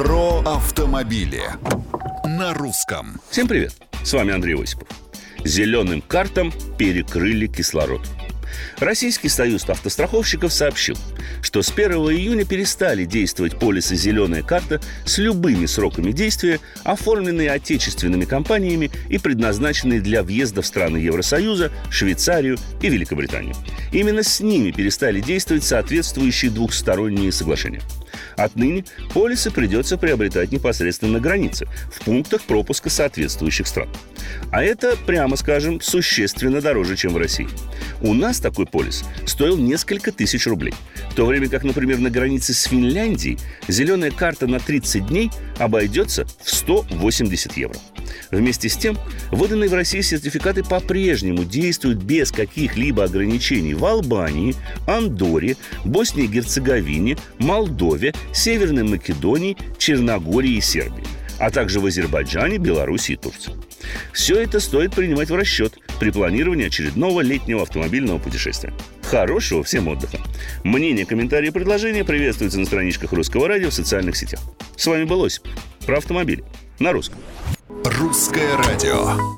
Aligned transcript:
Про 0.00 0.40
автомобили 0.46 1.42
на 2.24 2.54
русском. 2.54 3.20
Всем 3.28 3.46
привет! 3.46 3.74
С 4.02 4.14
вами 4.14 4.32
Андрей 4.32 4.54
Осипов. 4.54 4.88
Зеленым 5.44 6.00
картам 6.00 6.54
перекрыли 6.78 7.46
кислород. 7.46 8.00
Российский 8.78 9.28
союз 9.28 9.68
автостраховщиков 9.68 10.54
сообщил, 10.54 10.96
что 11.42 11.60
с 11.60 11.70
1 11.70 11.92
июня 11.92 12.46
перестали 12.46 13.04
действовать 13.04 13.58
полисы 13.58 13.94
«Зеленая 13.94 14.42
карта» 14.42 14.80
с 15.04 15.18
любыми 15.18 15.66
сроками 15.66 16.12
действия, 16.12 16.60
оформленные 16.82 17.50
отечественными 17.50 18.24
компаниями 18.24 18.90
и 19.10 19.18
предназначенные 19.18 20.00
для 20.00 20.22
въезда 20.22 20.62
в 20.62 20.66
страны 20.66 20.96
Евросоюза, 20.96 21.70
Швейцарию 21.90 22.56
и 22.80 22.88
Великобританию. 22.88 23.54
Именно 23.92 24.22
с 24.22 24.40
ними 24.40 24.70
перестали 24.70 25.20
действовать 25.20 25.64
соответствующие 25.64 26.50
двухсторонние 26.50 27.32
соглашения. 27.32 27.82
Отныне 28.36 28.84
полисы 29.12 29.50
придется 29.50 29.96
приобретать 29.96 30.52
непосредственно 30.52 31.12
на 31.12 31.20
границе, 31.20 31.66
в 31.92 32.04
пунктах 32.04 32.42
пропуска 32.42 32.90
соответствующих 32.90 33.66
стран. 33.66 33.88
А 34.50 34.62
это, 34.62 34.96
прямо 35.06 35.36
скажем, 35.36 35.80
существенно 35.80 36.60
дороже, 36.60 36.96
чем 36.96 37.12
в 37.12 37.16
России. 37.16 37.48
У 38.00 38.14
нас 38.14 38.40
такой 38.40 38.66
полис 38.66 39.04
стоил 39.26 39.56
несколько 39.56 40.12
тысяч 40.12 40.46
рублей, 40.46 40.74
в 41.10 41.14
то 41.14 41.26
время 41.26 41.48
как, 41.48 41.64
например, 41.64 41.98
на 41.98 42.10
границе 42.10 42.54
с 42.54 42.64
Финляндией 42.64 43.38
зеленая 43.68 44.10
карта 44.10 44.46
на 44.46 44.58
30 44.58 45.06
дней 45.06 45.30
обойдется 45.58 46.26
в 46.42 46.50
180 46.50 47.56
евро. 47.56 47.76
Вместе 48.30 48.68
с 48.68 48.76
тем, 48.76 48.96
выданные 49.30 49.68
в 49.68 49.74
России 49.74 50.00
сертификаты 50.00 50.62
по-прежнему 50.62 51.44
действуют 51.44 51.98
без 51.98 52.30
каких-либо 52.30 53.04
ограничений 53.04 53.74
в 53.74 53.84
Албании, 53.84 54.54
Андоре, 54.86 55.56
Боснии 55.84 56.24
и 56.24 56.28
Герцеговине, 56.28 57.16
Молдове, 57.38 58.14
Северной 58.32 58.84
Македонии, 58.84 59.56
Черногории 59.78 60.56
и 60.56 60.60
Сербии, 60.60 61.04
а 61.38 61.50
также 61.50 61.80
в 61.80 61.86
Азербайджане, 61.86 62.58
Беларуси 62.58 63.12
и 63.12 63.16
Турции. 63.16 63.52
Все 64.12 64.40
это 64.40 64.60
стоит 64.60 64.94
принимать 64.94 65.30
в 65.30 65.34
расчет 65.34 65.78
при 65.98 66.10
планировании 66.10 66.66
очередного 66.66 67.20
летнего 67.22 67.62
автомобильного 67.62 68.18
путешествия. 68.18 68.72
Хорошего 69.02 69.64
всем 69.64 69.88
отдыха. 69.88 70.18
Мнения, 70.62 71.04
комментарии 71.04 71.48
и 71.48 71.52
предложения 71.52 72.04
приветствуются 72.04 72.60
на 72.60 72.66
страничках 72.66 73.12
Русского 73.12 73.48
радио 73.48 73.70
в 73.70 73.74
социальных 73.74 74.16
сетях. 74.16 74.40
С 74.76 74.86
вами 74.86 75.04
был 75.04 75.24
Осип. 75.24 75.42
Про 75.84 75.98
автомобили. 75.98 76.44
На 76.80 76.92
русском. 76.92 77.18
Русское 77.84 78.56
радио. 78.56 79.20